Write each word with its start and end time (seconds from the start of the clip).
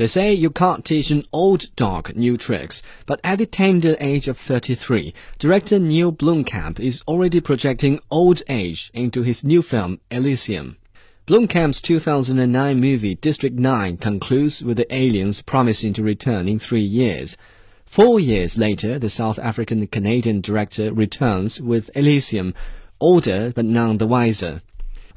They 0.00 0.06
say 0.06 0.32
you 0.32 0.48
can't 0.48 0.82
teach 0.82 1.10
an 1.10 1.24
old 1.30 1.66
dog 1.76 2.16
new 2.16 2.38
tricks, 2.38 2.82
but 3.04 3.20
at 3.22 3.38
the 3.38 3.44
tender 3.44 3.96
age 4.00 4.28
of 4.28 4.38
33, 4.38 5.12
director 5.38 5.78
Neill 5.78 6.10
Blomkamp 6.10 6.80
is 6.80 7.02
already 7.06 7.38
projecting 7.42 8.00
old 8.10 8.42
age 8.48 8.90
into 8.94 9.20
his 9.20 9.44
new 9.44 9.60
film 9.60 10.00
Elysium. 10.10 10.78
Blomkamp's 11.26 11.82
2009 11.82 12.80
movie 12.80 13.14
District 13.14 13.54
9 13.54 13.98
concludes 13.98 14.64
with 14.64 14.78
the 14.78 14.90
aliens 14.90 15.42
promising 15.42 15.92
to 15.92 16.02
return 16.02 16.48
in 16.48 16.58
three 16.58 16.80
years. 16.80 17.36
Four 17.84 18.18
years 18.18 18.56
later, 18.56 18.98
the 18.98 19.10
South 19.10 19.38
African 19.38 19.86
Canadian 19.86 20.40
director 20.40 20.94
returns 20.94 21.60
with 21.60 21.90
Elysium, 21.94 22.54
older 23.00 23.52
but 23.54 23.66
none 23.66 23.98
the 23.98 24.06
wiser. 24.06 24.62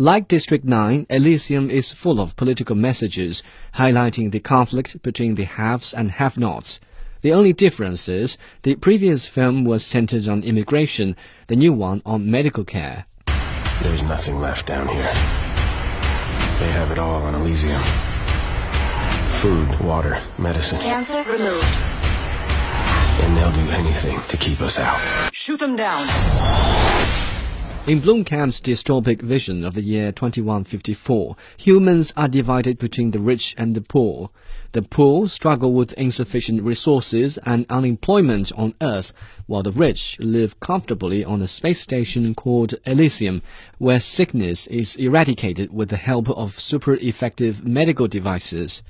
Like 0.00 0.28
District 0.28 0.64
9, 0.64 1.08
Elysium 1.10 1.68
is 1.68 1.92
full 1.92 2.22
of 2.22 2.34
political 2.36 2.74
messages, 2.74 3.42
highlighting 3.74 4.30
the 4.30 4.40
conflict 4.40 5.02
between 5.02 5.34
the 5.34 5.44
haves 5.44 5.92
and 5.92 6.10
have-nots. 6.12 6.80
The 7.20 7.34
only 7.34 7.52
difference 7.52 8.08
is 8.08 8.38
the 8.62 8.76
previous 8.76 9.26
film 9.26 9.66
was 9.66 9.84
centered 9.84 10.26
on 10.26 10.42
immigration, 10.42 11.16
the 11.48 11.56
new 11.56 11.74
one 11.74 12.00
on 12.06 12.30
medical 12.30 12.64
care. 12.64 13.04
There's 13.82 14.02
nothing 14.02 14.40
left 14.40 14.64
down 14.64 14.88
here. 14.88 15.12
They 16.60 16.72
have 16.72 16.90
it 16.90 16.98
all 16.98 17.22
on 17.22 17.34
Elysium. 17.34 17.82
Food, 19.32 19.80
water, 19.80 20.18
medicine. 20.38 20.80
Cancer 20.80 21.30
removed. 21.30 21.66
And 23.20 23.36
they'll 23.36 23.52
do 23.52 23.70
anything 23.72 24.18
to 24.28 24.38
keep 24.38 24.62
us 24.62 24.78
out. 24.78 24.98
Shoot 25.34 25.60
them 25.60 25.76
down. 25.76 26.06
In 27.86 28.02
Blomkamp's 28.02 28.60
dystopic 28.60 29.22
vision 29.22 29.64
of 29.64 29.72
the 29.72 29.80
year 29.80 30.12
2154, 30.12 31.34
humans 31.56 32.12
are 32.14 32.28
divided 32.28 32.78
between 32.78 33.10
the 33.10 33.18
rich 33.18 33.54
and 33.56 33.74
the 33.74 33.80
poor. 33.80 34.30
The 34.72 34.82
poor 34.82 35.30
struggle 35.30 35.72
with 35.72 35.94
insufficient 35.94 36.62
resources 36.62 37.38
and 37.38 37.64
unemployment 37.70 38.52
on 38.52 38.74
Earth, 38.82 39.14
while 39.46 39.62
the 39.62 39.72
rich 39.72 40.18
live 40.20 40.60
comfortably 40.60 41.24
on 41.24 41.40
a 41.40 41.48
space 41.48 41.80
station 41.80 42.34
called 42.34 42.74
Elysium, 42.84 43.40
where 43.78 43.98
sickness 43.98 44.66
is 44.66 44.94
eradicated 44.96 45.72
with 45.72 45.88
the 45.88 45.96
help 45.96 46.28
of 46.28 46.60
super 46.60 46.94
effective 46.96 47.66
medical 47.66 48.06
devices. 48.06 48.82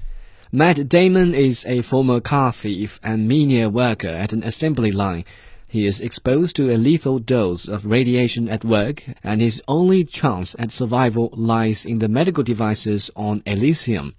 Matt 0.51 0.89
Damon 0.89 1.33
is 1.33 1.65
a 1.65 1.83
former 1.83 2.19
car 2.21 2.53
thief 2.53 2.99
and 3.05 3.29
menial 3.29 3.71
worker 3.71 4.09
at 4.09 4.33
an 4.33 4.43
assembly 4.43 4.91
line. 4.91 5.25
He 5.71 5.87
is 5.87 6.01
exposed 6.01 6.57
to 6.57 6.75
a 6.75 6.77
lethal 6.77 7.21
dose 7.21 7.69
of 7.69 7.87
radiation 7.87 8.49
at 8.49 8.65
work, 8.65 9.05
and 9.23 9.41
his 9.41 9.63
only 9.69 10.03
chance 10.03 10.57
at 10.59 10.73
survival 10.73 11.31
lies 11.33 11.87
in 11.87 12.01
the 12.01 12.09
medical 12.09 12.43
devices 12.43 13.09
on 13.15 13.45
Elysium. 13.47 14.17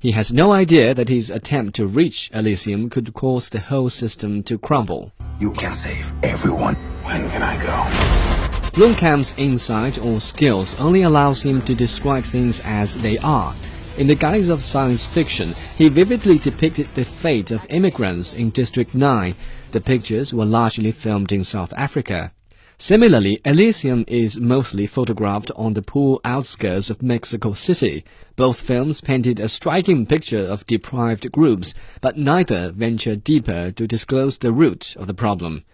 He 0.00 0.10
has 0.10 0.32
no 0.32 0.50
idea 0.50 0.92
that 0.92 1.08
his 1.08 1.30
attempt 1.30 1.76
to 1.76 1.86
reach 1.86 2.28
Elysium 2.34 2.90
could 2.90 3.14
cause 3.14 3.50
the 3.50 3.60
whole 3.60 3.88
system 3.88 4.42
to 4.42 4.58
crumble. 4.58 5.12
You 5.38 5.52
can 5.52 5.72
save 5.72 6.12
everyone. 6.24 6.74
When 7.04 7.30
can 7.30 7.42
I 7.44 7.56
go? 7.62 8.70
Blomkamp's 8.72 9.32
insight 9.36 9.96
or 9.96 10.20
skills 10.20 10.74
only 10.80 11.02
allows 11.02 11.40
him 11.40 11.62
to 11.62 11.74
describe 11.76 12.24
things 12.24 12.60
as 12.64 13.00
they 13.00 13.16
are. 13.18 13.54
In 14.00 14.06
the 14.06 14.14
guise 14.14 14.48
of 14.48 14.62
science 14.62 15.04
fiction, 15.04 15.54
he 15.76 15.90
vividly 15.90 16.38
depicted 16.38 16.88
the 16.94 17.04
fate 17.04 17.50
of 17.50 17.66
immigrants 17.68 18.32
in 18.32 18.48
District 18.48 18.94
9. 18.94 19.34
The 19.72 19.80
pictures 19.82 20.32
were 20.32 20.46
largely 20.46 20.90
filmed 20.90 21.32
in 21.32 21.44
South 21.44 21.74
Africa. 21.76 22.32
Similarly, 22.78 23.42
Elysium 23.44 24.06
is 24.08 24.40
mostly 24.40 24.86
photographed 24.86 25.50
on 25.54 25.74
the 25.74 25.82
poor 25.82 26.18
outskirts 26.24 26.88
of 26.88 27.02
Mexico 27.02 27.52
City. 27.52 28.02
Both 28.36 28.62
films 28.62 29.02
painted 29.02 29.38
a 29.38 29.50
striking 29.50 30.06
picture 30.06 30.46
of 30.46 30.66
deprived 30.66 31.30
groups, 31.30 31.74
but 32.00 32.16
neither 32.16 32.72
ventured 32.72 33.22
deeper 33.22 33.70
to 33.72 33.86
disclose 33.86 34.38
the 34.38 34.50
root 34.50 34.96
of 34.96 35.08
the 35.08 35.12
problem. 35.12 35.64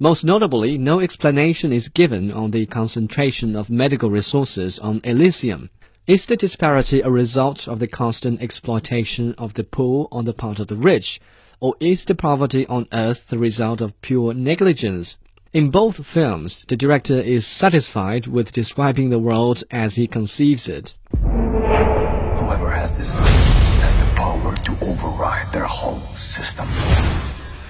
Most 0.00 0.24
notably, 0.24 0.78
no 0.78 1.00
explanation 1.00 1.70
is 1.70 1.90
given 1.90 2.32
on 2.32 2.50
the 2.50 2.64
concentration 2.64 3.54
of 3.54 3.68
medical 3.68 4.08
resources 4.08 4.78
on 4.78 5.02
Elysium. 5.04 5.68
Is 6.06 6.26
the 6.26 6.36
disparity 6.36 7.00
a 7.00 7.10
result 7.10 7.66
of 7.66 7.78
the 7.78 7.86
constant 7.86 8.42
exploitation 8.42 9.34
of 9.38 9.54
the 9.54 9.64
poor 9.64 10.06
on 10.12 10.26
the 10.26 10.34
part 10.34 10.60
of 10.60 10.66
the 10.66 10.76
rich, 10.76 11.18
or 11.60 11.76
is 11.80 12.04
the 12.04 12.14
poverty 12.14 12.66
on 12.66 12.86
Earth 12.92 13.28
the 13.28 13.38
result 13.38 13.80
of 13.80 13.98
pure 14.02 14.34
negligence? 14.34 15.16
In 15.54 15.70
both 15.70 16.04
films, 16.04 16.62
the 16.68 16.76
director 16.76 17.14
is 17.14 17.46
satisfied 17.46 18.26
with 18.26 18.52
describing 18.52 19.08
the 19.08 19.18
world 19.18 19.64
as 19.70 19.94
he 19.94 20.06
conceives 20.06 20.68
it. 20.68 20.94
Whoever 21.22 22.70
has 22.70 22.98
this 22.98 23.10
has 23.10 23.96
the 23.96 24.04
power 24.14 24.54
to 24.56 24.78
override 24.82 25.54
their 25.54 25.64
whole 25.64 26.02
system. 26.14 26.68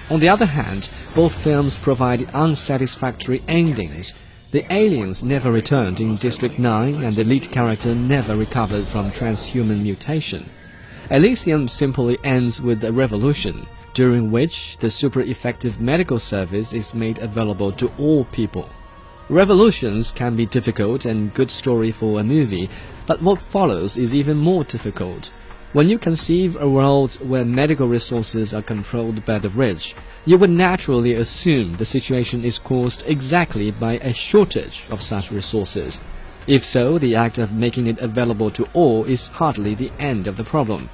On 0.09 0.19
the 0.19 0.27
other 0.27 0.45
hand, 0.45 0.89
both 1.15 1.33
films 1.33 1.77
provide 1.77 2.27
unsatisfactory 2.33 3.41
endings. 3.47 4.13
The 4.55 4.73
aliens 4.73 5.21
never 5.21 5.51
returned 5.51 5.99
in 5.99 6.15
District 6.15 6.57
9 6.57 7.03
and 7.03 7.13
the 7.13 7.25
lead 7.25 7.51
character 7.51 7.93
never 7.93 8.37
recovered 8.37 8.87
from 8.87 9.11
transhuman 9.11 9.83
mutation. 9.83 10.49
Elysium 11.11 11.67
simply 11.67 12.17
ends 12.23 12.61
with 12.61 12.81
a 12.85 12.93
revolution, 12.93 13.67
during 13.93 14.31
which 14.31 14.77
the 14.77 14.89
super 14.89 15.19
effective 15.19 15.81
medical 15.81 16.19
service 16.19 16.71
is 16.71 16.93
made 16.93 17.17
available 17.17 17.73
to 17.73 17.91
all 17.99 18.23
people. 18.31 18.69
Revolutions 19.27 20.09
can 20.11 20.37
be 20.37 20.45
difficult 20.45 21.03
and 21.03 21.33
good 21.33 21.51
story 21.51 21.91
for 21.91 22.21
a 22.21 22.23
movie, 22.23 22.69
but 23.05 23.21
what 23.21 23.41
follows 23.41 23.97
is 23.97 24.15
even 24.15 24.37
more 24.37 24.63
difficult. 24.63 25.31
When 25.73 25.89
you 25.89 25.97
conceive 25.97 26.55
a 26.55 26.69
world 26.69 27.15
where 27.15 27.43
medical 27.43 27.87
resources 27.87 28.53
are 28.53 28.61
controlled 28.61 29.25
by 29.25 29.39
the 29.39 29.49
rich, 29.49 29.95
you 30.25 30.37
would 30.37 30.49
naturally 30.49 31.13
assume 31.13 31.75
the 31.75 31.85
situation 31.85 32.45
is 32.45 32.57
caused 32.57 33.03
exactly 33.05 33.71
by 33.71 33.97
a 33.97 34.13
shortage 34.13 34.85
of 34.89 35.01
such 35.01 35.31
resources. 35.31 35.99
If 36.47 36.63
so, 36.63 36.97
the 36.97 37.15
act 37.15 37.37
of 37.37 37.51
making 37.51 37.87
it 37.87 38.01
available 38.01 38.51
to 38.51 38.67
all 38.73 39.03
is 39.03 39.27
hardly 39.27 39.75
the 39.75 39.91
end 39.99 40.27
of 40.27 40.37
the 40.37 40.43
problem. 40.43 40.89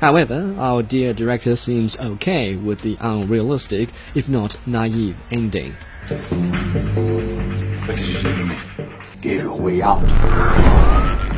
However, 0.00 0.54
our 0.58 0.82
dear 0.82 1.12
director 1.12 1.54
seems 1.54 1.96
okay 1.98 2.56
with 2.56 2.80
the 2.80 2.96
unrealistic, 3.00 3.90
if 4.14 4.28
not 4.28 4.56
naive, 4.66 5.16
ending. 5.30 5.76
What 7.86 7.96
did 7.96 8.08
you 8.08 8.14
do 8.14 8.36
to 8.36 8.44
me? 8.46 8.56
Gave 9.20 9.42
you 9.42 9.52
a 9.52 9.56
way 9.56 9.82
out. 9.82 11.31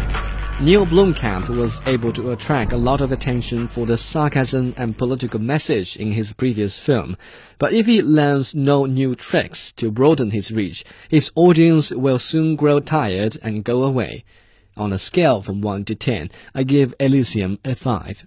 Neill 0.60 0.86
Blomkamp 0.86 1.48
was 1.48 1.80
able 1.84 2.12
to 2.12 2.30
attract 2.30 2.72
a 2.72 2.76
lot 2.76 3.00
of 3.00 3.10
attention 3.10 3.66
for 3.66 3.86
the 3.86 3.98
sarcasm 3.98 4.72
and 4.76 4.96
political 4.96 5.40
message 5.40 5.96
in 5.96 6.12
his 6.12 6.32
previous 6.32 6.78
film. 6.78 7.16
But 7.58 7.72
if 7.72 7.86
he 7.86 8.00
learns 8.00 8.54
no 8.54 8.86
new 8.86 9.16
tricks 9.16 9.72
to 9.72 9.90
broaden 9.90 10.30
his 10.30 10.52
reach, 10.52 10.84
his 11.08 11.32
audience 11.34 11.90
will 11.90 12.20
soon 12.20 12.54
grow 12.54 12.78
tired 12.78 13.36
and 13.42 13.64
go 13.64 13.82
away. 13.82 14.24
On 14.76 14.92
a 14.92 14.98
scale 14.98 15.42
from 15.42 15.60
1 15.60 15.86
to 15.86 15.96
10, 15.96 16.30
I 16.54 16.62
give 16.62 16.94
Elysium 17.00 17.58
a 17.64 17.74
5. 17.74 18.22